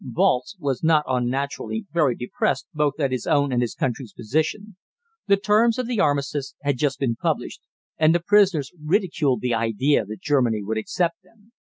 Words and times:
Walz 0.15 0.55
was 0.59 0.83
not 0.83 1.05
unnaturally 1.07 1.85
very 1.93 2.15
depressed 2.15 2.65
both 2.73 2.99
at 2.99 3.11
his 3.11 3.27
own 3.27 3.51
and 3.53 3.61
his 3.61 3.75
country's 3.75 4.13
position. 4.13 4.75
The 5.27 5.37
terms 5.37 5.77
of 5.77 5.85
the 5.85 5.99
Armistice 5.99 6.55
had 6.63 6.79
just 6.79 6.97
been 6.97 7.15
published, 7.15 7.61
and 7.99 8.15
the 8.15 8.19
prisoners 8.19 8.71
ridiculed 8.83 9.41
the 9.41 9.53
idea 9.53 10.03
that 10.05 10.19
Germany 10.19 10.63
would 10.63 10.79
accept 10.79 11.21
them. 11.21 11.51